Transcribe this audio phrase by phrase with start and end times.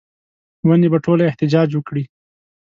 [0.67, 2.03] ونې به ټوله احتجاج وکړي